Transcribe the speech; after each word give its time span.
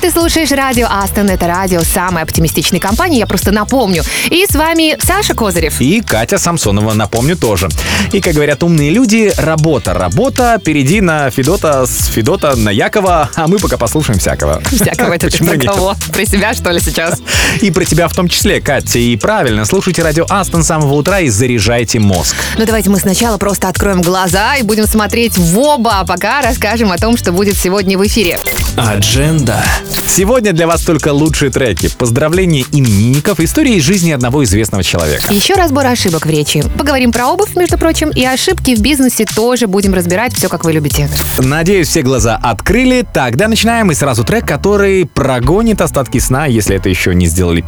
Ты 0.00 0.12
слушаешь 0.12 0.52
радио 0.52 0.86
Астон. 0.88 1.28
Это 1.28 1.48
радио 1.48 1.80
самой 1.80 2.22
оптимистичной 2.22 2.78
компании, 2.78 3.18
я 3.18 3.26
просто 3.26 3.50
напомню. 3.50 4.04
И 4.30 4.46
с 4.48 4.54
вами 4.54 4.96
Саша 5.02 5.34
Козырев. 5.34 5.80
И 5.80 6.00
Катя 6.00 6.38
Самсонова, 6.38 6.94
напомню, 6.94 7.36
тоже. 7.36 7.68
И, 8.12 8.20
как 8.20 8.34
говорят 8.34 8.62
умные 8.62 8.90
люди, 8.90 9.32
работа, 9.36 9.94
работа, 9.94 10.60
перейди 10.64 11.00
на 11.00 11.30
Федота, 11.30 11.84
с 11.84 12.06
Федота 12.06 12.54
на 12.54 12.70
Якова, 12.70 13.28
а 13.34 13.48
мы 13.48 13.58
пока 13.58 13.76
послушаем 13.76 14.20
всякого. 14.20 14.62
Всякого 14.70 15.14
это 15.14 15.26
Почему 15.26 15.48
про 15.48 15.56
нет? 15.56 15.70
кого? 15.72 15.94
Про 16.12 16.24
себя, 16.24 16.54
что 16.54 16.70
ли, 16.70 16.78
сейчас? 16.78 17.20
И 17.60 17.72
про 17.72 17.84
тебя 17.84 18.06
в 18.06 18.14
том 18.14 18.28
числе, 18.28 18.60
Катя. 18.60 19.00
И 19.00 19.16
правильно, 19.16 19.64
слушайте 19.64 20.02
радио 20.02 20.26
Астон 20.28 20.62
с 20.62 20.68
самого 20.68 20.94
утра 20.94 21.20
и 21.20 21.28
заряжайте 21.28 21.98
мозг. 21.98 22.36
Ну 22.56 22.64
давайте 22.66 22.88
мы 22.90 22.98
сначала 22.98 23.36
просто 23.36 23.68
откроем 23.68 24.02
глаза 24.02 24.54
и 24.56 24.62
будем 24.62 24.86
смотреть 24.86 25.36
в 25.36 25.58
оба, 25.58 26.00
а 26.00 26.06
пока 26.06 26.40
расскажем 26.40 26.92
о 26.92 26.98
том, 26.98 27.16
что 27.16 27.32
будет 27.32 27.56
сегодня 27.56 27.98
в 27.98 28.06
эфире. 28.06 28.38
Адженда. 28.76 29.64
Сегодня 29.88 30.52
для 30.52 30.66
вас 30.66 30.82
только 30.82 31.12
лучшие 31.12 31.50
треки, 31.50 31.90
поздравления 31.96 32.64
именинников, 32.72 33.40
истории 33.40 33.76
из 33.76 33.84
жизни 33.84 34.10
одного 34.10 34.44
известного 34.44 34.82
человека. 34.82 35.32
Еще 35.32 35.54
разбор 35.54 35.86
ошибок 35.86 36.26
в 36.26 36.30
речи. 36.30 36.62
Поговорим 36.78 37.12
про 37.12 37.28
обувь, 37.28 37.54
между 37.56 37.78
прочим, 37.78 38.10
и 38.10 38.24
ошибки 38.24 38.74
в 38.74 38.80
бизнесе 38.80 39.24
тоже 39.24 39.66
будем 39.66 39.94
разбирать, 39.94 40.34
все 40.34 40.48
как 40.48 40.64
вы 40.64 40.72
любите. 40.72 41.08
Надеюсь, 41.38 41.88
все 41.88 42.02
глаза 42.02 42.36
открыли. 42.36 43.06
Тогда 43.12 43.48
начинаем 43.48 43.90
и 43.90 43.94
сразу 43.94 44.24
трек, 44.24 44.46
который 44.46 45.06
прогонит 45.06 45.80
остатки 45.80 46.18
сна, 46.18 46.46
если 46.46 46.76
это 46.76 46.88
еще 46.88 47.14
не 47.14 47.26
сделали 47.26 47.60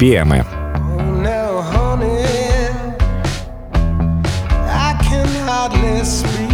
hardly 5.60 6.04
speak. 6.04 6.49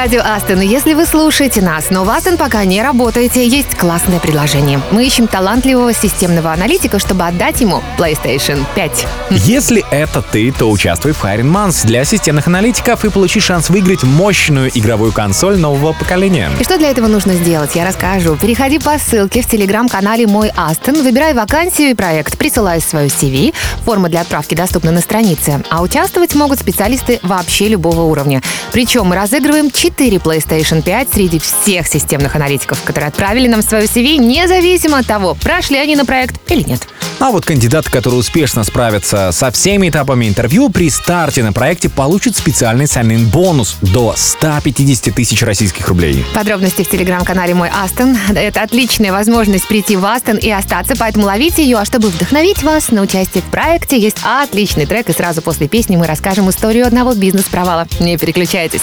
Радио 0.00 0.22
Астон. 0.24 0.62
Если 0.62 0.94
вы 0.94 1.04
слушаете 1.04 1.60
нас, 1.60 1.90
но 1.90 2.04
в 2.04 2.08
Астон 2.08 2.38
пока 2.38 2.64
не 2.64 2.80
работаете, 2.80 3.46
есть 3.46 3.76
классное 3.76 4.18
предложение. 4.18 4.80
Мы 4.92 5.04
ищем 5.04 5.26
талантливого 5.26 5.92
системного 5.92 6.54
аналитика, 6.54 6.98
чтобы 6.98 7.26
отдать 7.26 7.60
ему 7.60 7.82
PlayStation 7.98 8.64
5. 8.74 9.06
Если 9.28 9.84
это 9.90 10.22
ты, 10.22 10.52
то 10.52 10.70
участвуй 10.70 11.12
в 11.12 11.22
Hiring 11.22 11.52
Months 11.52 11.86
для 11.86 12.06
системных 12.06 12.46
аналитиков 12.46 13.04
и 13.04 13.10
получи 13.10 13.40
шанс 13.40 13.68
выиграть 13.68 14.02
мощную 14.02 14.70
игровую 14.72 15.12
консоль 15.12 15.58
нового 15.58 15.92
поколения. 15.92 16.50
И 16.58 16.64
что 16.64 16.78
для 16.78 16.88
этого 16.88 17.06
нужно 17.06 17.34
сделать, 17.34 17.72
я 17.74 17.86
расскажу. 17.86 18.36
Переходи 18.36 18.78
по 18.78 18.98
ссылке 18.98 19.42
в 19.42 19.46
телеграм-канале 19.50 20.26
«Мой 20.26 20.50
Астон», 20.56 21.02
выбирай 21.02 21.34
вакансию 21.34 21.90
и 21.90 21.94
проект, 21.94 22.38
присылай 22.38 22.80
свое 22.80 23.08
CV. 23.08 23.52
Форма 23.84 24.08
для 24.08 24.22
отправки 24.22 24.54
доступна 24.54 24.92
на 24.92 25.02
странице. 25.02 25.62
А 25.68 25.82
участвовать 25.82 26.34
могут 26.34 26.58
специалисты 26.58 27.20
вообще 27.22 27.68
любого 27.68 28.00
уровня. 28.04 28.40
Причем 28.72 29.04
мы 29.04 29.16
разыгрываем 29.16 29.70
4 29.70 29.89
PlayStation 29.98 30.82
5 30.82 31.08
среди 31.12 31.38
всех 31.38 31.86
системных 31.86 32.36
аналитиков, 32.36 32.82
которые 32.82 33.08
отправили 33.08 33.48
нам 33.48 33.62
свое 33.62 33.84
CV, 33.84 34.16
независимо 34.16 34.98
от 34.98 35.06
того, 35.06 35.34
прошли 35.34 35.78
они 35.78 35.96
на 35.96 36.04
проект 36.04 36.36
или 36.50 36.62
нет. 36.62 36.86
А 37.20 37.30
вот 37.32 37.44
кандидаты, 37.44 37.90
которые 37.90 38.18
успешно 38.18 38.64
справятся 38.64 39.30
со 39.32 39.50
всеми 39.50 39.90
этапами 39.90 40.26
интервью, 40.26 40.70
при 40.70 40.88
старте 40.88 41.42
на 41.42 41.52
проекте 41.52 41.90
получат 41.90 42.34
специальный 42.34 42.86
sign 42.86 43.26
бонус 43.26 43.76
до 43.82 44.14
150 44.16 45.14
тысяч 45.14 45.42
российских 45.42 45.86
рублей. 45.88 46.24
Подробности 46.34 46.82
в 46.82 46.88
телеграм-канале 46.88 47.52
«Мой 47.52 47.68
Астон». 47.68 48.16
Это 48.34 48.62
отличная 48.62 49.12
возможность 49.12 49.68
прийти 49.68 49.96
в 49.96 50.06
Астон 50.06 50.38
и 50.38 50.50
остаться, 50.50 50.94
поэтому 50.98 51.26
ловите 51.26 51.62
ее. 51.62 51.76
А 51.76 51.84
чтобы 51.84 52.08
вдохновить 52.08 52.62
вас 52.62 52.90
на 52.90 53.02
участие 53.02 53.42
в 53.42 53.50
проекте, 53.50 53.98
есть 53.98 54.16
отличный 54.22 54.86
трек, 54.86 55.10
и 55.10 55.12
сразу 55.12 55.42
после 55.42 55.68
песни 55.68 55.96
мы 55.96 56.06
расскажем 56.06 56.48
историю 56.48 56.86
одного 56.86 57.14
бизнес-провала. 57.14 57.86
Не 58.00 58.16
переключайтесь. 58.16 58.82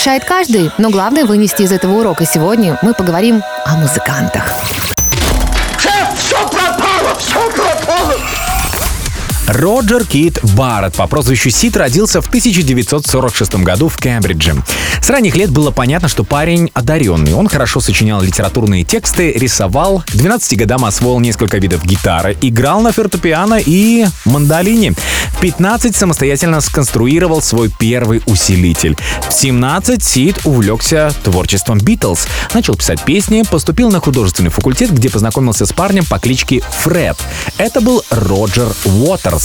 Совершает 0.00 0.24
каждый, 0.24 0.70
но 0.78 0.88
главное 0.88 1.26
вынести 1.26 1.60
из 1.60 1.72
этого 1.72 1.98
урока. 1.98 2.24
Сегодня 2.24 2.78
мы 2.80 2.94
поговорим 2.94 3.42
о 3.66 3.76
музыкантах. 3.76 4.50
Роджер 9.52 10.06
Кит 10.06 10.38
Барретт 10.54 10.94
по 10.94 11.08
прозвищу 11.08 11.50
Сид 11.50 11.76
родился 11.76 12.20
в 12.20 12.28
1946 12.28 13.56
году 13.56 13.88
в 13.88 13.98
Кембридже. 13.98 14.54
С 15.02 15.10
ранних 15.10 15.34
лет 15.34 15.50
было 15.50 15.72
понятно, 15.72 16.06
что 16.06 16.22
парень 16.22 16.70
одаренный. 16.72 17.34
Он 17.34 17.48
хорошо 17.48 17.80
сочинял 17.80 18.22
литературные 18.22 18.84
тексты, 18.84 19.32
рисовал, 19.32 20.04
к 20.06 20.12
12 20.12 20.56
годам 20.56 20.84
освоил 20.84 21.18
несколько 21.18 21.58
видов 21.58 21.84
гитары, 21.84 22.36
играл 22.40 22.80
на 22.80 22.92
фортепиано 22.92 23.58
и 23.58 24.06
мандолине. 24.24 24.92
В 24.92 25.40
15 25.40 25.96
самостоятельно 25.96 26.60
сконструировал 26.60 27.42
свой 27.42 27.72
первый 27.76 28.22
усилитель. 28.26 28.96
В 29.28 29.32
17 29.32 30.04
Сид 30.04 30.40
увлекся 30.44 31.12
творчеством 31.24 31.78
Битлз, 31.78 32.28
начал 32.54 32.76
писать 32.76 33.02
песни, 33.02 33.42
поступил 33.50 33.90
на 33.90 33.98
художественный 33.98 34.50
факультет, 34.50 34.92
где 34.92 35.10
познакомился 35.10 35.66
с 35.66 35.72
парнем 35.72 36.04
по 36.04 36.20
кличке 36.20 36.62
Фред. 36.82 37.16
Это 37.58 37.80
был 37.80 38.04
Роджер 38.10 38.68
Уотерс. 38.84 39.39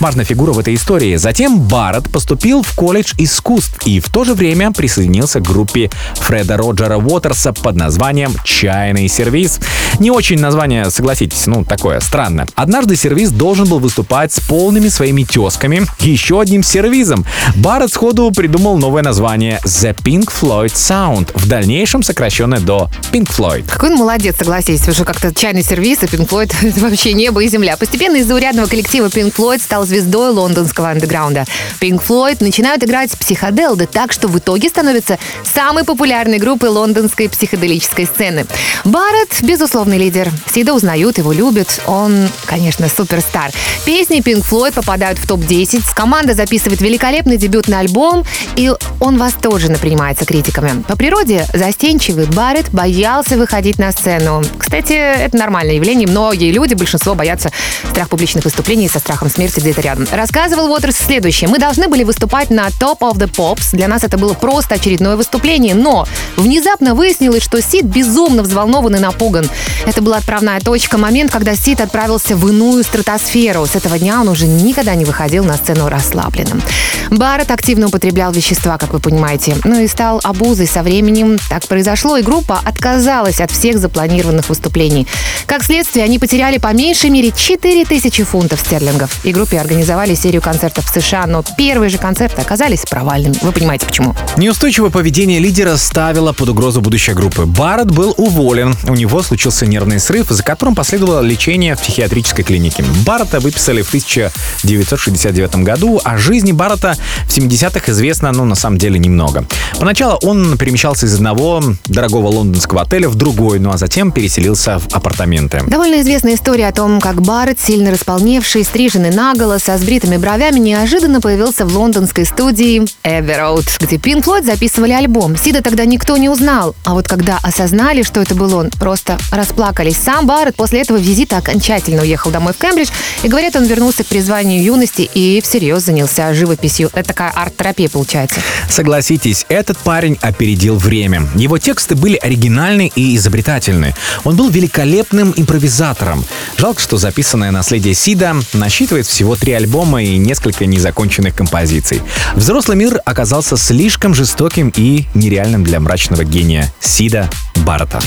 Важная 0.00 0.24
фигура 0.24 0.52
в 0.52 0.58
этой 0.58 0.74
истории. 0.74 1.16
Затем 1.16 1.58
Барретт 1.58 2.10
поступил 2.10 2.62
в 2.62 2.74
колледж 2.74 3.14
искусств 3.16 3.86
и 3.86 4.00
в 4.00 4.10
то 4.10 4.24
же 4.24 4.34
время 4.34 4.72
присоединился 4.72 5.40
к 5.40 5.44
группе 5.44 5.90
Фреда 6.16 6.56
Роджера 6.56 6.98
Уотерса 6.98 7.52
под 7.52 7.76
названием 7.76 8.34
«Чайный 8.44 9.08
сервис». 9.08 9.58
Не 9.98 10.10
очень 10.10 10.38
название, 10.38 10.90
согласитесь, 10.90 11.46
ну, 11.46 11.64
такое 11.64 12.00
странно. 12.00 12.46
Однажды 12.54 12.96
сервис 12.96 13.30
должен 13.30 13.68
был 13.68 13.78
выступать 13.78 14.32
с 14.34 14.40
полными 14.40 14.88
своими 14.88 15.24
тезками, 15.24 15.86
еще 16.00 16.40
одним 16.40 16.62
сервизом. 16.62 17.24
Барретт 17.56 17.94
сходу 17.94 18.30
придумал 18.30 18.76
новое 18.76 19.02
название 19.02 19.60
The 19.64 19.96
Pink 19.96 20.30
Floyd 20.30 20.74
Sound, 20.74 21.30
в 21.34 21.48
дальнейшем 21.48 22.02
сокращенное 22.02 22.60
до 22.60 22.90
Pink 23.12 23.30
Floyd. 23.30 23.64
Какой 23.68 23.90
он 23.90 23.96
молодец, 23.96 24.36
согласись. 24.36 24.86
Уже 24.86 25.04
как-то 25.04 25.34
чайный 25.34 25.62
сервис 25.62 26.02
и 26.02 26.06
Pink 26.06 26.28
Floyd— 26.28 26.52
это 26.62 26.80
вообще 26.80 27.14
небо 27.14 27.42
и 27.42 27.48
земля. 27.48 27.76
Постепенно 27.76 28.16
из 28.16 28.26
заурядного 28.26 28.66
коллектива 28.66 29.06
Pink 29.06 29.35
Floyd 29.36 29.60
стал 29.60 29.84
звездой 29.84 30.30
лондонского 30.30 30.88
андеграунда. 30.90 31.44
Pink 31.80 32.02
Floyd 32.06 32.38
начинают 32.40 32.82
играть 32.82 33.10
психодел, 33.18 33.76
да 33.76 33.86
так, 33.86 34.12
что 34.12 34.28
в 34.28 34.38
итоге 34.38 34.68
становятся 34.68 35.18
самой 35.44 35.84
популярной 35.84 36.38
группой 36.38 36.70
лондонской 36.70 37.28
психоделической 37.28 38.06
сцены. 38.06 38.46
Барретт— 38.84 39.40
безусловный 39.42 39.98
лидер. 39.98 40.30
Сида 40.52 40.72
узнают, 40.72 41.18
его 41.18 41.32
любят. 41.32 41.80
Он, 41.86 42.28
конечно, 42.46 42.88
суперстар. 42.88 43.50
Песни 43.84 44.20
Pink 44.20 44.44
Floyd 44.48 44.72
попадают 44.72 45.18
в 45.18 45.26
топ-10. 45.26 45.82
Команда 45.94 46.34
записывает 46.34 46.80
великолепный 46.80 47.36
дебютный 47.36 47.78
альбом, 47.78 48.24
и 48.56 48.72
он 49.00 49.18
восторженно 49.18 49.76
принимается 49.76 50.24
критиками. 50.24 50.82
По 50.82 50.96
природе 50.96 51.46
застенчивый 51.52 52.26
Барретт 52.26 52.70
боялся 52.70 53.36
выходить 53.36 53.78
на 53.78 53.92
сцену. 53.92 54.42
Кстати, 54.58 54.92
это 54.92 55.36
нормальное 55.36 55.74
явление. 55.74 56.08
Многие 56.08 56.52
люди, 56.52 56.74
большинство 56.74 57.14
боятся 57.14 57.50
страх 57.90 58.08
публичных 58.08 58.44
выступлений 58.44 58.88
со 58.88 58.98
страхом 58.98 59.25
смерти 59.30 59.60
где-то 59.60 59.80
рядом. 59.80 60.06
Рассказывал 60.10 60.70
Уотерс 60.70 60.96
следующее. 60.96 61.48
Мы 61.48 61.58
должны 61.58 61.88
были 61.88 62.04
выступать 62.04 62.50
на 62.50 62.66
Top 62.68 62.98
of 63.00 63.14
the 63.14 63.30
Pops. 63.30 63.74
Для 63.76 63.88
нас 63.88 64.04
это 64.04 64.18
было 64.18 64.34
просто 64.34 64.76
очередное 64.76 65.16
выступление, 65.16 65.74
но 65.74 66.06
внезапно 66.36 66.94
выяснилось, 66.94 67.42
что 67.42 67.60
Сид 67.60 67.84
безумно 67.84 68.42
взволнован 68.42 68.96
и 68.96 68.98
напуган. 68.98 69.48
Это 69.86 70.02
была 70.02 70.16
отправная 70.16 70.60
точка, 70.60 70.98
момент, 70.98 71.30
когда 71.30 71.54
Сид 71.54 71.80
отправился 71.80 72.36
в 72.36 72.48
иную 72.48 72.84
стратосферу. 72.84 73.66
С 73.66 73.76
этого 73.76 73.98
дня 73.98 74.20
он 74.20 74.28
уже 74.28 74.46
никогда 74.46 74.94
не 74.94 75.04
выходил 75.04 75.44
на 75.44 75.56
сцену 75.56 75.88
расслабленным. 75.88 76.62
Барретт 77.10 77.50
активно 77.50 77.86
употреблял 77.86 78.32
вещества, 78.32 78.78
как 78.78 78.92
вы 78.92 79.00
понимаете, 79.00 79.56
ну 79.64 79.80
и 79.80 79.86
стал 79.86 80.20
обузой 80.22 80.66
со 80.66 80.82
временем. 80.82 81.38
Так 81.48 81.66
произошло, 81.66 82.16
и 82.16 82.22
группа 82.22 82.60
отказалась 82.64 83.40
от 83.40 83.50
всех 83.50 83.78
запланированных 83.78 84.48
выступлений. 84.48 85.06
Как 85.46 85.62
следствие, 85.62 86.04
они 86.04 86.18
потеряли 86.18 86.58
по 86.58 86.72
меньшей 86.72 87.10
мере 87.10 87.32
4000 87.32 88.24
фунтов 88.24 88.60
стерлингов. 88.60 89.05
И 89.24 89.32
группе 89.32 89.58
организовали 89.58 90.14
серию 90.14 90.42
концертов 90.42 90.86
в 90.86 91.00
США, 91.00 91.26
но 91.26 91.44
первые 91.56 91.90
же 91.90 91.98
концерты 91.98 92.40
оказались 92.40 92.84
провальными. 92.88 93.36
Вы 93.42 93.52
понимаете, 93.52 93.86
почему? 93.86 94.14
Неустойчивое 94.36 94.90
поведение 94.90 95.38
лидера 95.38 95.76
ставило 95.76 96.32
под 96.32 96.48
угрозу 96.50 96.80
будущее 96.80 97.16
группы. 97.16 97.46
Барретт 97.46 97.90
был 97.90 98.14
уволен. 98.16 98.74
У 98.88 98.94
него 98.94 99.22
случился 99.22 99.66
нервный 99.66 100.00
срыв, 100.00 100.28
за 100.28 100.42
которым 100.42 100.74
последовало 100.74 101.20
лечение 101.20 101.74
в 101.74 101.80
психиатрической 101.80 102.44
клинике. 102.44 102.84
Барретта 103.04 103.40
выписали 103.40 103.82
в 103.82 103.88
1969 103.88 105.56
году. 105.56 106.00
О 106.04 106.18
жизни 106.18 106.52
Барретта 106.52 106.96
в 107.28 107.36
70-х 107.36 107.92
известно, 107.92 108.32
ну, 108.32 108.44
на 108.44 108.54
самом 108.54 108.78
деле, 108.78 108.98
немного. 108.98 109.44
Поначалу 109.78 110.18
он 110.22 110.56
перемещался 110.58 111.06
из 111.06 111.14
одного 111.14 111.62
дорогого 111.86 112.28
лондонского 112.28 112.82
отеля 112.82 113.08
в 113.08 113.14
другой, 113.14 113.58
ну 113.58 113.70
а 113.70 113.76
затем 113.76 114.12
переселился 114.12 114.78
в 114.78 114.94
апартаменты. 114.94 115.62
Довольно 115.66 116.00
известная 116.00 116.34
история 116.34 116.68
о 116.68 116.72
том, 116.72 117.00
как 117.00 117.22
Барретт, 117.22 117.60
сильно 117.60 117.90
располневший, 117.90 118.64
стриженный 118.96 119.14
наголо, 119.14 119.58
со 119.58 119.76
сбритыми 119.76 120.16
бровями, 120.16 120.58
неожиданно 120.58 121.20
появился 121.20 121.66
в 121.66 121.76
лондонской 121.76 122.24
студии 122.24 122.82
Abbey 123.04 123.36
где 123.78 123.96
Pink 123.96 124.24
Floyd 124.24 124.44
записывали 124.44 124.92
альбом. 124.92 125.36
Сида 125.36 125.60
тогда 125.62 125.84
никто 125.84 126.16
не 126.16 126.30
узнал, 126.30 126.74
а 126.84 126.94
вот 126.94 127.06
когда 127.06 127.38
осознали, 127.42 128.02
что 128.02 128.22
это 128.22 128.34
был 128.34 128.54
он, 128.54 128.70
просто 128.70 129.18
расплакались. 129.30 129.98
Сам 129.98 130.26
Барретт 130.26 130.56
после 130.56 130.80
этого 130.80 130.96
визита 130.96 131.36
окончательно 131.36 132.02
уехал 132.02 132.30
домой 132.30 132.54
в 132.54 132.56
Кембридж, 132.56 132.88
и 133.22 133.28
говорят, 133.28 133.54
он 133.56 133.64
вернулся 133.64 134.02
к 134.02 134.06
призванию 134.06 134.62
юности 134.62 135.02
и 135.02 135.42
всерьез 135.42 135.84
занялся 135.84 136.32
живописью. 136.32 136.90
Это 136.94 137.08
такая 137.08 137.30
арт-терапия 137.30 137.90
получается. 137.90 138.40
Согласитесь, 138.70 139.44
этот 139.50 139.76
парень 139.78 140.16
опередил 140.22 140.76
время. 140.76 141.28
Его 141.34 141.58
тексты 141.58 141.94
были 141.94 142.16
оригинальны 142.16 142.90
и 142.94 143.16
изобретательны. 143.16 143.94
Он 144.24 144.36
был 144.36 144.48
великолепным 144.48 145.34
импровизатором. 145.36 146.24
Жалко, 146.56 146.80
что 146.80 146.96
записанное 146.96 147.50
наследие 147.50 147.94
Сида 147.94 148.36
насчитывает 148.54 148.85
всего 148.86 149.36
три 149.36 149.52
альбома 149.52 150.02
и 150.02 150.16
несколько 150.16 150.66
незаконченных 150.66 151.34
композиций. 151.34 152.02
Взрослый 152.34 152.76
мир 152.76 153.00
оказался 153.04 153.56
слишком 153.56 154.14
жестоким 154.14 154.72
и 154.76 155.04
нереальным 155.14 155.64
для 155.64 155.80
мрачного 155.80 156.24
гения 156.24 156.72
Сида 156.80 157.28
Баррета. 157.66 158.00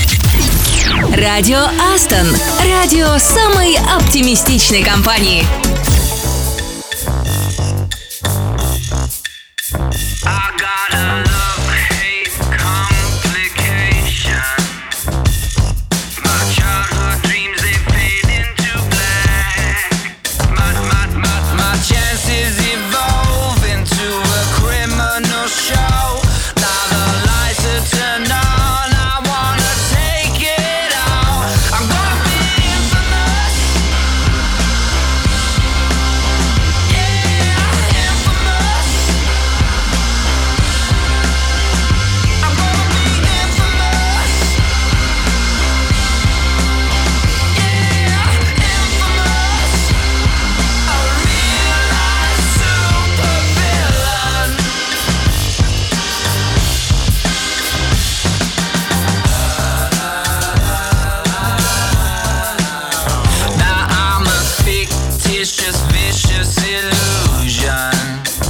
Радио 1.16 1.58
Астон. 1.94 2.26
Радио 2.64 3.18
самой 3.18 3.76
оптимистичной 3.96 4.82
компании. 4.82 5.44
Vicious 66.00 66.56
illusion. 66.64 68.49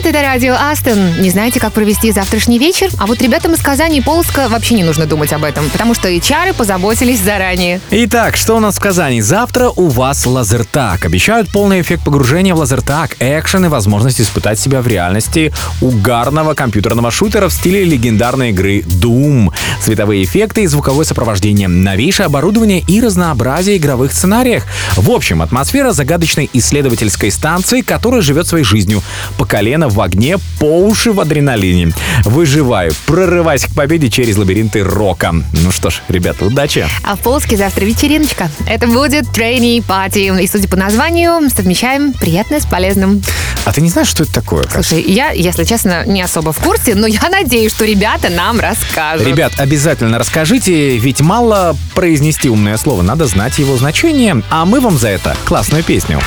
Привет, 0.00 0.16
это 0.16 0.24
радио 0.24 0.54
Астон. 0.54 1.20
Не 1.20 1.28
знаете, 1.28 1.60
как 1.60 1.74
провести 1.74 2.10
завтрашний 2.10 2.58
вечер? 2.58 2.88
А 2.96 3.04
вот 3.04 3.20
ребятам 3.20 3.52
из 3.52 3.60
Казани 3.60 3.98
и 3.98 4.00
Полоска 4.00 4.48
вообще 4.48 4.74
не 4.74 4.82
нужно 4.82 5.04
думать 5.04 5.30
об 5.34 5.44
этом, 5.44 5.68
потому 5.68 5.92
что 5.92 6.08
HR 6.08 6.54
позаботились 6.54 7.20
заранее. 7.20 7.82
Итак, 7.90 8.38
что 8.38 8.56
у 8.56 8.60
нас 8.60 8.76
в 8.76 8.80
Казани? 8.80 9.20
Завтра 9.20 9.68
у 9.68 9.88
вас 9.88 10.24
лазертаг. 10.24 11.04
Обещают 11.04 11.50
полный 11.50 11.82
эффект 11.82 12.02
погружения 12.02 12.54
в 12.54 12.58
лазертаг, 12.58 13.16
экшен 13.18 13.66
и 13.66 13.68
возможность 13.68 14.22
испытать 14.22 14.58
себя 14.58 14.80
в 14.80 14.86
реальности 14.86 15.52
угарного 15.82 16.54
компьютерного 16.54 17.10
шутера 17.10 17.50
в 17.50 17.52
стиле 17.52 17.84
легендарной 17.84 18.50
игры 18.50 18.78
Doom. 18.78 19.52
Световые 19.82 20.24
эффекты 20.24 20.62
и 20.62 20.66
звуковое 20.66 21.04
сопровождение, 21.04 21.68
новейшее 21.68 22.24
оборудование 22.24 22.82
и 22.86 23.02
разнообразие 23.02 23.76
игровых 23.76 24.14
сценариях. 24.14 24.64
В 24.96 25.10
общем, 25.10 25.42
атмосфера 25.42 25.92
загадочной 25.92 26.48
исследовательской 26.54 27.30
станции, 27.30 27.82
которая 27.82 28.22
живет 28.22 28.46
своей 28.46 28.64
жизнью. 28.64 29.02
По 29.36 29.44
колено 29.44 29.89
в 29.90 30.00
огне, 30.00 30.38
по 30.58 30.80
уши 30.80 31.12
в 31.12 31.20
адреналине. 31.20 31.92
Выживаю, 32.24 32.92
прорываясь 33.06 33.64
к 33.64 33.74
победе 33.74 34.08
через 34.08 34.36
лабиринты 34.36 34.82
рока. 34.82 35.32
Ну 35.52 35.70
что 35.70 35.90
ж, 35.90 36.02
ребята, 36.08 36.44
удачи! 36.46 36.86
А 37.04 37.16
в 37.16 37.20
Полске 37.20 37.56
завтра 37.56 37.84
вечериночка. 37.84 38.48
Это 38.66 38.86
будет 38.86 39.30
трейни 39.32 39.80
пати. 39.80 40.42
И 40.42 40.46
судя 40.46 40.68
по 40.68 40.76
названию, 40.76 41.48
совмещаем 41.50 42.12
приятное 42.12 42.60
с 42.60 42.66
полезным. 42.66 43.22
А 43.64 43.72
ты 43.72 43.80
не 43.80 43.90
знаешь, 43.90 44.08
что 44.08 44.22
это 44.22 44.32
такое? 44.32 44.62
Кать? 44.64 44.86
Слушай, 44.86 45.02
я, 45.02 45.30
если 45.30 45.64
честно, 45.64 46.06
не 46.06 46.22
особо 46.22 46.52
в 46.52 46.58
курсе, 46.58 46.94
но 46.94 47.06
я 47.06 47.28
надеюсь, 47.28 47.72
что 47.72 47.84
ребята 47.84 48.30
нам 48.30 48.58
расскажут. 48.58 49.26
Ребят, 49.26 49.52
обязательно 49.58 50.18
расскажите, 50.18 50.96
ведь 50.96 51.20
мало 51.20 51.76
произнести 51.94 52.48
умное 52.48 52.76
слово, 52.76 53.02
надо 53.02 53.26
знать 53.26 53.58
его 53.58 53.76
значение. 53.76 54.42
А 54.50 54.64
мы 54.64 54.80
вам 54.80 54.98
за 54.98 55.08
это 55.08 55.36
классную 55.44 55.84
песню. 55.84 56.20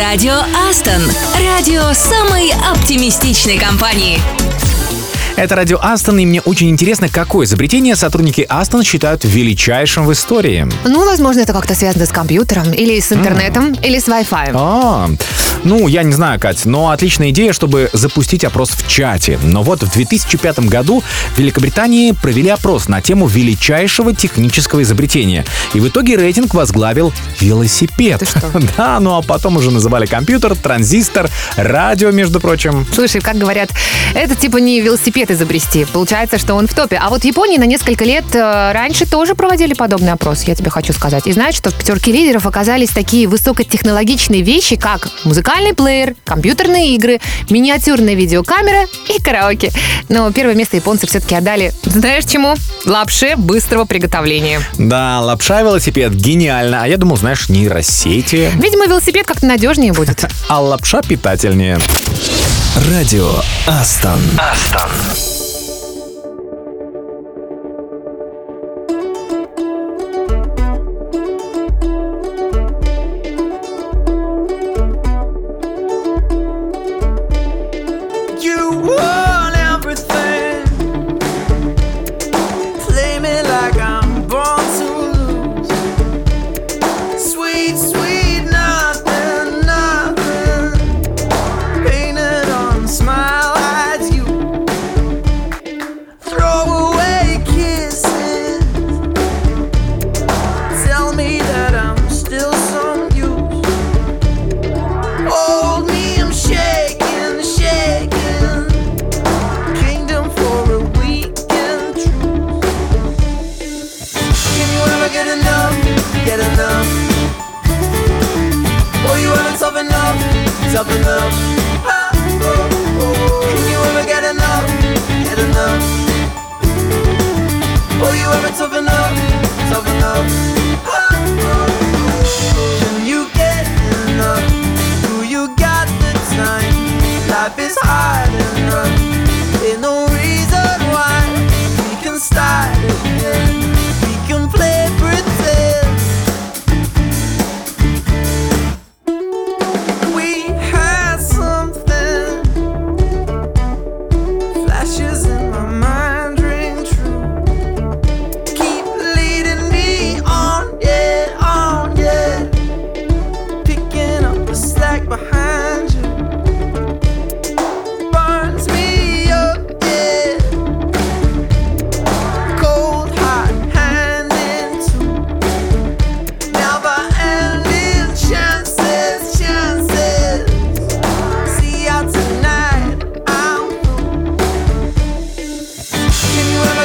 Радио 0.00 0.32
Астон. 0.66 1.02
Радио 1.44 1.92
самой 1.92 2.50
оптимистичной 2.72 3.58
компании. 3.58 4.18
Это 5.36 5.56
радио 5.56 5.78
Астон, 5.78 6.18
и 6.18 6.24
мне 6.24 6.40
очень 6.40 6.70
интересно, 6.70 7.10
какое 7.10 7.44
изобретение 7.44 7.96
сотрудники 7.96 8.46
Астон 8.48 8.82
считают 8.82 9.24
величайшим 9.24 10.06
в 10.06 10.12
истории. 10.12 10.66
Ну, 10.84 11.04
возможно, 11.04 11.40
это 11.40 11.52
как-то 11.52 11.74
связано 11.74 12.06
с 12.06 12.12
компьютером, 12.12 12.72
или 12.72 12.98
с 12.98 13.12
интернетом, 13.12 13.72
или 13.74 13.98
с 13.98 14.08
Wi-Fi. 14.08 14.52
А, 14.54 15.10
ну, 15.64 15.88
я 15.88 16.02
не 16.02 16.12
знаю, 16.12 16.40
Кать, 16.40 16.64
но 16.64 16.90
отличная 16.90 17.30
идея, 17.30 17.52
чтобы 17.52 17.90
запустить 17.92 18.44
опрос 18.44 18.70
в 18.70 18.88
чате. 18.88 19.38
Но 19.42 19.62
вот 19.62 19.82
в 19.82 19.92
2005 19.92 20.60
году 20.60 21.02
в 21.34 21.38
Великобритании 21.38 22.12
провели 22.12 22.48
опрос 22.48 22.88
на 22.88 23.00
тему 23.02 23.26
величайшего 23.26 24.14
технического 24.14 24.82
изобретения. 24.82 25.44
И 25.74 25.80
в 25.80 25.88
итоге 25.88 26.16
рейтинг 26.16 26.54
возглавил 26.54 27.12
велосипед. 27.40 28.22
Да, 28.76 29.00
ну 29.00 29.16
а 29.16 29.22
потом 29.22 29.56
уже 29.56 29.70
называли 29.70 30.06
компьютер, 30.06 30.54
транзистор, 30.54 31.28
радио, 31.56 32.10
между 32.10 32.40
прочим. 32.40 32.86
Слушай, 32.92 33.20
как 33.20 33.36
говорят, 33.36 33.70
это 34.14 34.34
типа 34.34 34.58
не 34.58 34.80
велосипед 34.80 35.30
изобрести. 35.30 35.86
Получается, 35.86 36.38
что 36.38 36.54
он 36.54 36.66
в 36.66 36.74
топе. 36.74 36.96
А 36.96 37.08
вот 37.10 37.22
в 37.22 37.24
Японии 37.24 37.58
на 37.58 37.64
несколько 37.64 38.04
лет 38.04 38.24
э, 38.34 38.72
раньше 38.72 39.06
тоже 39.06 39.34
проводили 39.34 39.74
подобный 39.74 40.12
опрос, 40.12 40.44
я 40.44 40.54
тебе 40.54 40.70
хочу 40.70 40.92
сказать. 40.92 41.26
И 41.26 41.32
знаешь, 41.32 41.54
что 41.54 41.70
в 41.70 41.74
пятерке 41.74 42.12
лидеров 42.12 42.46
оказались 42.46 42.90
такие 42.90 43.26
высокотехнологичные 43.26 44.42
вещи, 44.42 44.76
как 44.76 45.08
музыкальный 45.50 45.74
плеер, 45.74 46.14
компьютерные 46.24 46.94
игры, 46.94 47.20
миниатюрная 47.50 48.14
видеокамера 48.14 48.86
и 49.08 49.20
караоке. 49.20 49.72
Но 50.08 50.30
первое 50.30 50.54
место 50.54 50.76
японцы 50.76 51.08
все-таки 51.08 51.34
отдали, 51.34 51.72
знаешь 51.82 52.24
чему? 52.24 52.54
Лапше 52.86 53.34
быстрого 53.36 53.84
приготовления. 53.84 54.60
Да, 54.78 55.20
лапша 55.20 55.62
велосипед 55.62 56.14
гениально. 56.14 56.84
А 56.84 56.86
я 56.86 56.96
думал, 56.96 57.16
знаешь, 57.16 57.48
нейросети. 57.48 58.50
Видимо, 58.54 58.86
велосипед 58.86 59.26
как-то 59.26 59.46
надежнее 59.46 59.92
будет. 59.92 60.24
А 60.48 60.60
лапша 60.60 61.00
питательнее. 61.02 61.78
Радио 62.88 63.30
Астон. 63.66 64.20
Астон. 64.36 65.39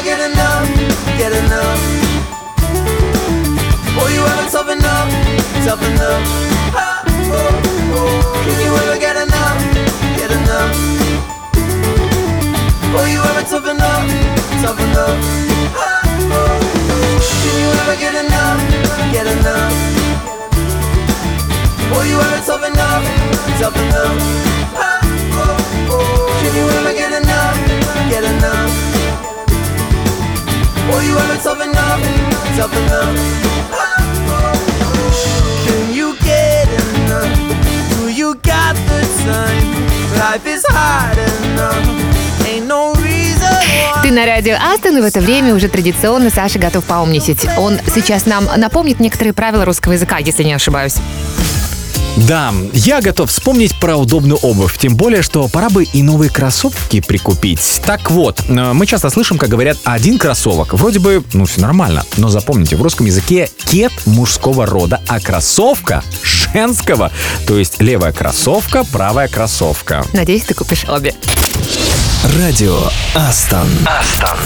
Get 0.05 0.21
enough? 0.31 0.69
Get 1.17 1.33
enough? 1.33 1.81
Boy, 3.97 4.09
you 4.13 4.21
ever 4.21 4.47
tough 4.53 4.69
enough? 4.69 5.09
Tough 5.65 5.81
enough? 5.81 6.23
Ah, 6.77 7.01
oh, 7.33 7.49
oh. 7.97 8.45
Can 8.45 8.57
you 8.61 8.71
ever 8.85 8.99
get 9.01 9.17
enough? 9.17 9.57
Get 10.19 10.29
enough? 10.29 10.73
Boy, 12.93 13.07
you 13.13 13.21
ever 13.29 13.45
tough 13.49 13.65
enough? 13.65 14.05
Tough 14.61 14.79
enough? 14.85 15.17
Ah, 15.73 16.05
oh, 16.37 16.53
oh. 16.93 17.17
Can 17.41 17.55
you 17.63 17.69
ever 17.81 17.97
get 17.97 18.13
enough? 18.13 18.61
Get 19.09 19.25
enough? 19.25 19.73
Boy, 21.89 22.05
you 22.05 22.21
ever 22.21 22.41
tough 22.45 22.61
enough? 22.61 23.03
Tough 23.57 23.77
enough? 23.81 24.17
Ah, 24.77 25.01
oh, 25.41 25.97
oh. 25.97 26.29
Can 26.45 26.53
you 26.53 26.65
ever 26.77 26.93
get 26.93 27.11
enough? 27.11 27.57
Get 28.11 28.23
enough? 28.23 28.84
Boy, 30.87 31.01
you 31.01 31.17
ever 31.17 31.37
tough 31.41 31.61
enough? 31.61 32.01
Tough 32.57 32.75
enough? 32.77 33.17
Can 35.65 35.93
you 35.93 36.15
get 36.21 36.67
enough? 36.67 37.33
Do 37.97 38.09
you 38.09 38.35
got 38.35 38.75
the 38.89 39.01
time? 39.25 39.67
Life 40.19 40.45
is 40.45 40.63
hard 40.69 41.17
enough. 41.17 42.47
Ain't 42.47 42.67
no. 42.67 42.95
Ты 44.05 44.11
на 44.11 44.27
радио 44.27 44.55
Астон, 44.55 44.99
и 44.99 45.01
в 45.01 45.03
это 45.03 45.19
время 45.19 45.55
уже 45.55 45.67
традиционно 45.67 46.29
Саша 46.29 46.59
готов 46.59 46.83
поумничать. 46.83 47.43
Он 47.57 47.79
сейчас 47.87 48.27
нам 48.27 48.47
напомнит 48.55 48.99
некоторые 48.99 49.33
правила 49.33 49.65
русского 49.65 49.93
языка, 49.93 50.19
если 50.19 50.43
не 50.43 50.53
ошибаюсь. 50.53 50.97
Да, 52.15 52.53
я 52.73 53.01
готов 53.01 53.29
вспомнить 53.29 53.77
про 53.79 53.97
удобную 53.97 54.37
обувь, 54.37 54.77
тем 54.77 54.95
более, 54.95 55.21
что 55.21 55.47
пора 55.49 55.69
бы 55.69 55.83
и 55.83 56.01
новые 56.01 56.29
кроссовки 56.29 57.01
прикупить. 57.01 57.81
Так 57.85 58.09
вот, 58.09 58.41
э, 58.47 58.73
мы 58.73 58.85
часто 58.85 59.09
слышим, 59.09 59.37
как 59.37 59.49
говорят 59.49 59.77
один 59.83 60.17
кроссовок. 60.17 60.73
Вроде 60.73 60.99
бы, 60.99 61.23
ну, 61.33 61.45
все 61.45 61.61
нормально, 61.61 62.05
но 62.17 62.29
запомните, 62.29 62.77
в 62.77 62.81
русском 62.81 63.05
языке 63.05 63.49
кет 63.65 63.91
мужского 64.05 64.65
рода, 64.65 65.01
а 65.07 65.19
кроссовка 65.19 66.03
женского. 66.23 67.11
То 67.47 67.57
есть 67.57 67.81
левая 67.81 68.13
кроссовка, 68.13 68.85
правая 68.85 69.27
кроссовка. 69.27 70.05
Надеюсь, 70.13 70.43
ты 70.43 70.53
купишь 70.53 70.85
обе. 70.87 71.13
Радио 72.37 72.79
Астон. 73.13 73.67
Астон. 73.85 74.37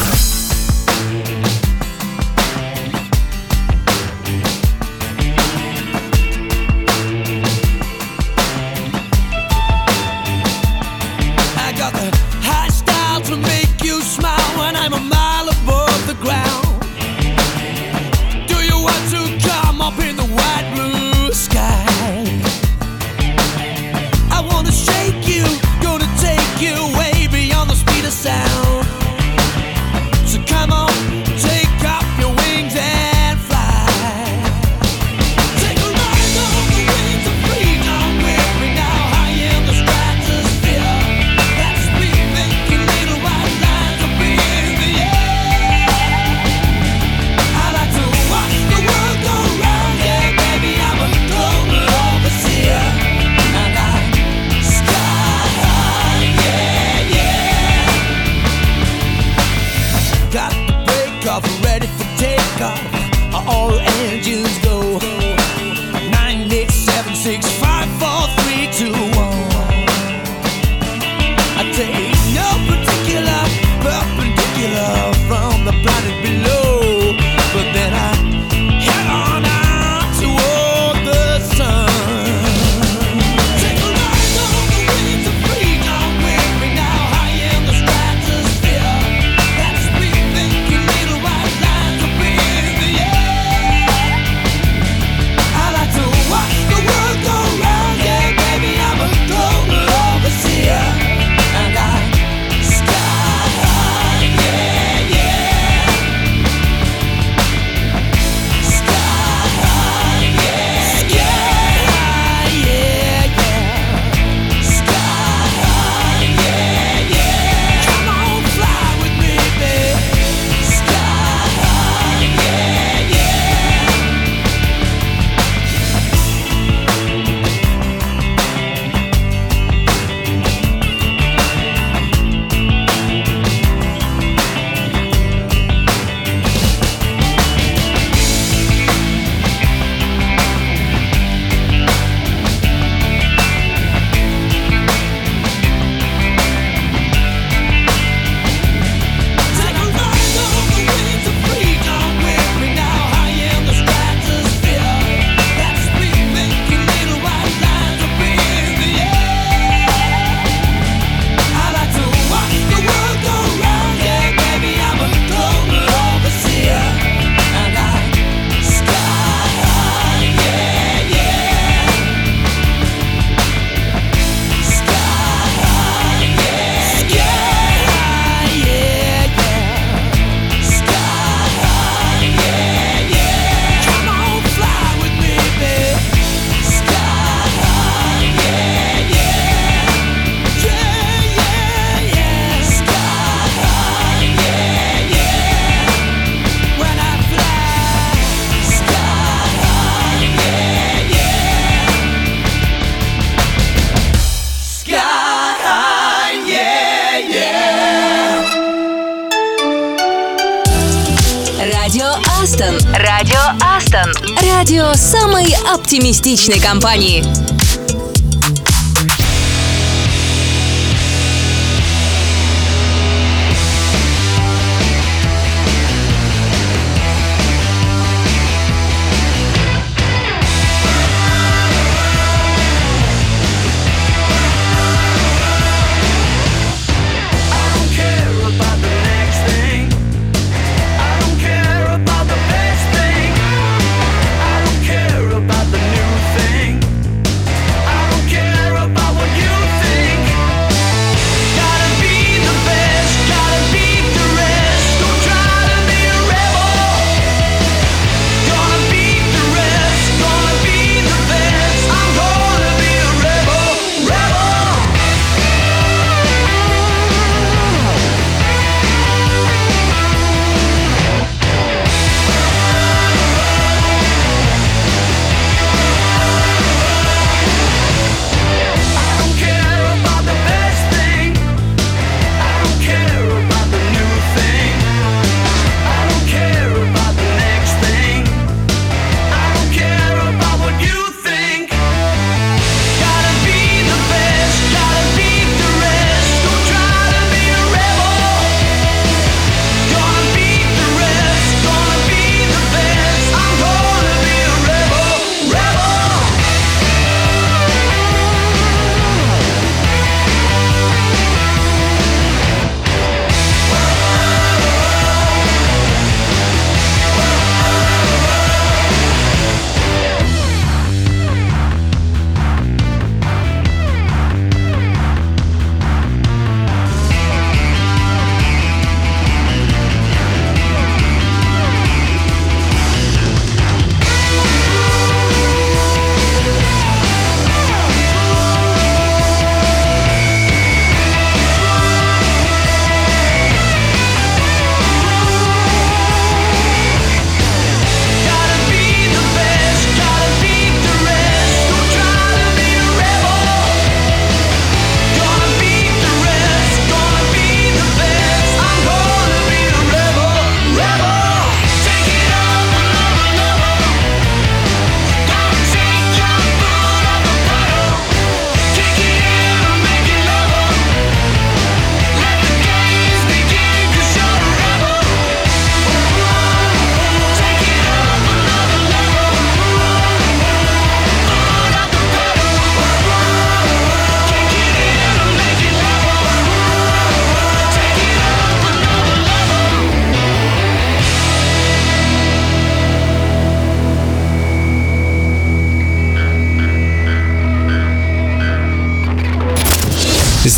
Оптимистичной 215.73 216.60
компании. 216.60 217.59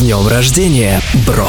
Днем 0.02 0.28
рождения, 0.28 1.00
бро! 1.28 1.48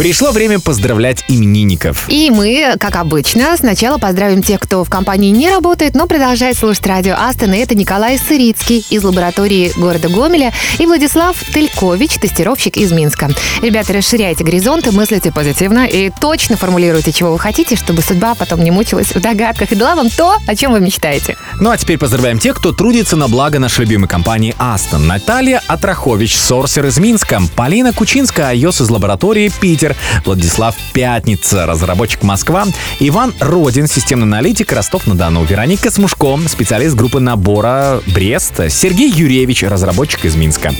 Пришло 0.00 0.30
время 0.30 0.58
поздравлять 0.58 1.26
именинников. 1.28 2.06
И 2.08 2.30
мы, 2.30 2.76
как 2.80 2.96
обычно, 2.96 3.54
сначала 3.58 3.98
поздравим 3.98 4.42
тех, 4.42 4.58
кто 4.58 4.82
в 4.82 4.88
компании 4.88 5.28
не 5.28 5.50
работает, 5.50 5.94
но 5.94 6.06
продолжает 6.06 6.56
слушать 6.56 6.86
радио 6.86 7.14
Астон. 7.18 7.52
И 7.52 7.58
это 7.58 7.74
Николай 7.74 8.16
Сырицкий 8.16 8.82
из 8.88 9.04
лаборатории 9.04 9.70
города 9.76 10.08
Гомеля 10.08 10.54
и 10.78 10.86
Владислав 10.86 11.36
Телькович, 11.52 12.12
тестировщик 12.18 12.78
из 12.78 12.92
Минска. 12.92 13.28
Ребята, 13.60 13.92
расширяйте 13.92 14.42
горизонты, 14.42 14.90
мыслите 14.90 15.32
позитивно 15.32 15.84
и 15.84 16.10
точно 16.18 16.56
формулируйте, 16.56 17.12
чего 17.12 17.32
вы 17.32 17.38
хотите, 17.38 17.76
чтобы 17.76 18.00
судьба 18.00 18.34
потом 18.34 18.64
не 18.64 18.70
мучилась 18.70 19.14
в 19.14 19.20
догадках 19.20 19.70
и 19.70 19.74
дала 19.74 19.96
вам 19.96 20.08
то, 20.08 20.38
о 20.46 20.56
чем 20.56 20.72
вы 20.72 20.80
мечтаете. 20.80 21.36
Ну 21.60 21.68
а 21.68 21.76
теперь 21.76 21.98
поздравляем 21.98 22.38
тех, 22.38 22.56
кто 22.56 22.72
трудится 22.72 23.16
на 23.16 23.28
благо 23.28 23.58
нашей 23.58 23.80
любимой 23.80 24.08
компании 24.08 24.54
Астон. 24.56 25.06
Наталья 25.06 25.62
Атрахович, 25.66 26.38
сорсер 26.38 26.86
из 26.86 26.98
Минска. 26.98 27.42
Полина 27.54 27.92
Кучинская, 27.92 28.54
iOS 28.54 28.82
из 28.82 28.88
лаборатории 28.88 29.52
Питер. 29.60 29.89
Владислав 30.24 30.74
Пятница, 30.92 31.66
разработчик 31.66 32.22
Москва. 32.22 32.66
Иван 33.00 33.34
Родин, 33.40 33.86
системный 33.86 34.26
аналитик 34.26 34.72
Ростов-на-Дону. 34.72 35.44
Вероника 35.44 35.90
Смушко, 35.90 36.38
специалист 36.48 36.94
группы 36.94 37.20
набора 37.20 38.00
Брест. 38.06 38.70
Сергей 38.70 39.10
Юрьевич, 39.10 39.62
разработчик 39.62 40.24
из 40.24 40.36
Минска. 40.36 40.72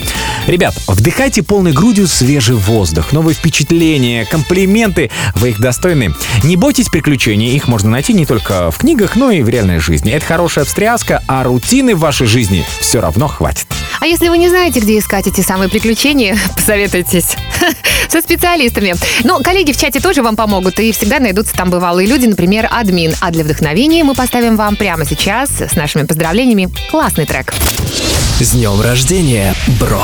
Ребят, 0.46 0.74
вдыхайте 0.86 1.42
полной 1.42 1.72
грудью 1.72 2.06
свежий 2.06 2.56
воздух, 2.56 3.12
новые 3.12 3.34
впечатления, 3.34 4.24
комплименты. 4.24 5.10
Вы 5.34 5.50
их 5.50 5.60
достойны. 5.60 6.14
Не 6.44 6.56
бойтесь 6.56 6.88
приключений, 6.88 7.54
их 7.54 7.68
можно 7.68 7.90
найти 7.90 8.12
не 8.12 8.26
только 8.26 8.70
в 8.70 8.78
книгах, 8.78 9.16
но 9.16 9.30
и 9.30 9.42
в 9.42 9.48
реальной 9.48 9.78
жизни. 9.78 10.12
Это 10.12 10.24
хорошая 10.24 10.64
встряска, 10.64 11.22
а 11.26 11.44
рутины 11.44 11.94
в 11.94 12.00
вашей 12.00 12.26
жизни 12.26 12.64
все 12.80 13.00
равно 13.00 13.28
хватит. 13.28 13.66
А 14.00 14.06
если 14.06 14.28
вы 14.28 14.38
не 14.38 14.48
знаете, 14.48 14.80
где 14.80 14.98
искать 14.98 15.26
эти 15.26 15.42
самые 15.42 15.68
приключения, 15.68 16.36
посоветуйтесь 16.56 17.36
со 18.08 18.22
специалистами. 18.22 18.94
Ну, 19.24 19.42
коллеги 19.42 19.72
в 19.72 19.76
чате 19.76 20.00
тоже 20.00 20.22
вам 20.22 20.36
помогут, 20.36 20.80
и 20.80 20.90
всегда 20.92 21.18
найдутся 21.18 21.54
там 21.54 21.70
бывалые 21.70 22.08
люди, 22.08 22.26
например, 22.26 22.66
админ. 22.70 23.14
А 23.20 23.30
для 23.30 23.44
вдохновения 23.44 24.02
мы 24.02 24.14
поставим 24.14 24.56
вам 24.56 24.76
прямо 24.76 25.04
сейчас 25.04 25.50
с 25.60 25.76
нашими 25.76 26.04
поздравлениями 26.04 26.70
классный 26.90 27.26
трек. 27.26 27.52
С 28.40 28.52
днем 28.52 28.80
рождения, 28.80 29.54
бро! 29.78 30.02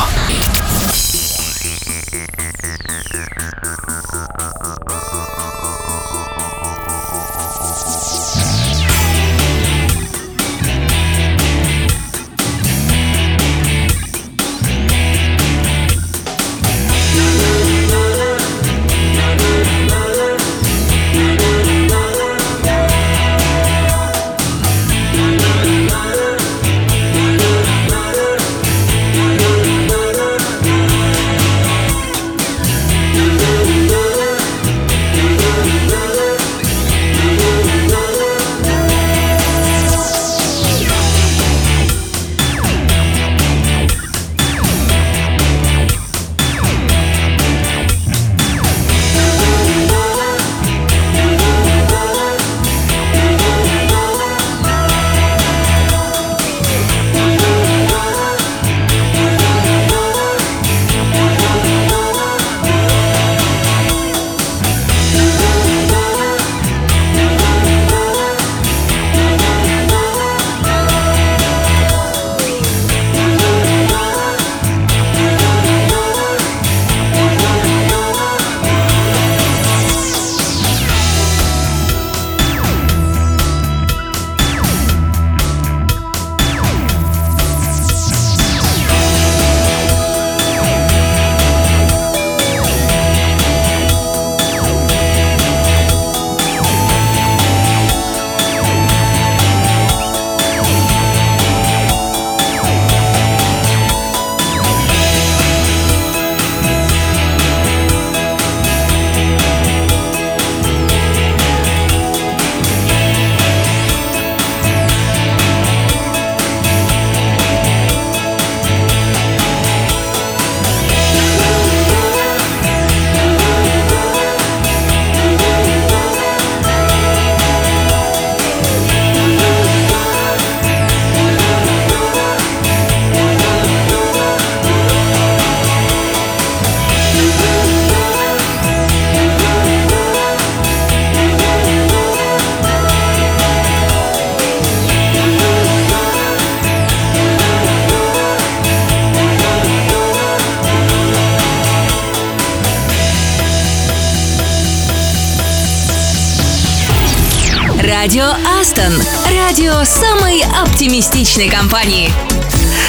Оптимистичной 160.87 161.49
компании. 161.49 162.26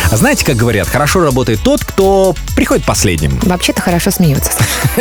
А 0.09 0.15
знаете, 0.15 0.45
как 0.45 0.55
говорят, 0.55 0.87
хорошо 0.87 1.19
работает 1.19 1.59
тот, 1.61 1.83
кто 1.83 2.33
приходит 2.55 2.85
последним. 2.85 3.37
Вообще-то 3.43 3.81
хорошо 3.81 4.09
смеются. 4.09 4.51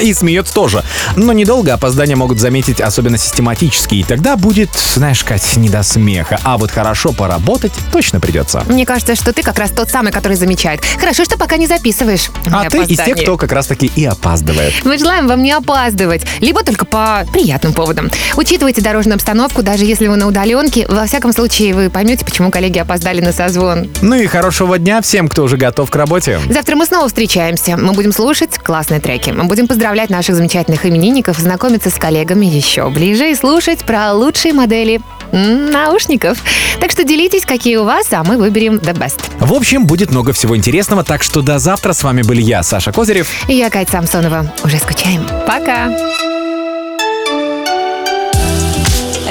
И 0.01 0.13
смеется 0.13 0.53
тоже. 0.53 0.83
Но 1.15 1.33
недолго 1.33 1.73
опоздания 1.73 2.17
могут 2.17 2.41
заметить 2.41 2.81
особенно 2.81 3.17
систематически. 3.17 3.95
И 3.95 4.03
тогда 4.03 4.37
будет, 4.37 4.71
знаешь, 4.75 5.23
Кать, 5.23 5.57
не 5.57 5.69
до 5.69 5.85
смеха. 5.85 6.41
А 6.43 6.59
вот 6.59 6.73
хорошо 6.73 7.13
поработать 7.13 7.73
точно 7.93 8.19
придется. 8.19 8.65
Мне 8.67 8.85
кажется, 8.85 9.15
что 9.15 9.33
ты 9.33 9.43
как 9.43 9.59
раз 9.61 9.71
тот 9.71 9.91
самый, 9.91 10.11
который 10.11 10.37
замечает. 10.37 10.83
Хорошо, 10.99 11.25
что 11.25 11.39
пока 11.39 11.57
не 11.57 11.69
записываешь. 11.69 12.31
А 12.51 12.69
ты 12.69 12.79
из 12.83 12.99
тех, 12.99 13.17
кто 13.17 13.37
как 13.37 13.53
раз-таки 13.53 13.87
и 13.95 14.05
опаздывает. 14.05 14.75
Мы 14.85 14.99
желаем 14.99 15.29
вам 15.29 15.43
не 15.43 15.53
опаздывать, 15.53 16.23
либо 16.41 16.65
только 16.65 16.85
по 16.85 17.25
приятным 17.33 17.75
поводам. 17.75 18.11
Учитывайте 18.35 18.81
дорожную 18.83 19.15
обстановку, 19.15 19.63
даже 19.63 19.85
если 19.85 20.09
вы 20.09 20.17
на 20.17 20.27
удаленке. 20.27 20.85
Во 20.89 21.07
всяком 21.07 21.33
случае, 21.33 21.75
вы 21.75 21.91
поймете, 21.91 22.25
почему 22.25 22.51
коллеги 22.51 22.81
опоздали 22.81 23.21
на 23.21 23.33
созвон. 23.33 23.89
Ну 24.03 24.17
и 24.17 24.27
хорошего 24.27 24.79
дня 24.79 24.96
всем, 25.01 25.29
кто 25.29 25.45
уже 25.45 25.57
готов 25.57 25.91
к 25.91 25.97
работе. 25.97 26.41
Завтра 26.49 26.77
мы 26.77 26.87
снова 26.87 27.09
встречаемся. 27.09 27.77
Мы 27.77 27.93
будем 27.93 28.13
слушать 28.13 28.59
классные 28.59 29.01
треки. 29.01 29.31
Мы 29.31 29.45
будем 29.45 29.69
поздравлять 29.69 30.11
наших 30.11 30.35
замечательных 30.37 30.87
именинников, 30.87 31.39
знакомиться 31.39 31.91
с 31.91 31.95
коллегами 31.95 32.47
еще 32.47 32.89
ближе 32.91 33.31
и 33.31 33.35
слушать 33.35 33.81
про 33.81 34.13
лучшие 34.13 34.55
модели 34.55 35.01
наушников. 35.33 36.39
Так 36.81 36.91
что 36.91 37.05
делитесь, 37.05 37.45
какие 37.45 37.77
у 37.77 37.85
вас, 37.85 38.13
а 38.13 38.23
мы 38.25 38.37
выберем 38.37 38.75
the 38.75 38.97
best. 38.97 39.21
В 39.41 39.53
общем, 39.53 39.87
будет 39.87 40.11
много 40.11 40.33
всего 40.33 40.57
интересного, 40.57 41.05
так 41.05 41.23
что 41.23 41.43
до 41.43 41.59
завтра. 41.59 41.93
С 41.93 42.03
вами 42.03 42.23
были 42.23 42.43
я, 42.43 42.63
Саша 42.63 42.93
Козырев. 42.93 43.29
И 43.49 43.55
я, 43.55 43.71
Кать 43.71 43.89
Самсонова. 43.89 44.53
Уже 44.65 44.79
скучаем. 44.79 45.27
Пока. 45.47 46.36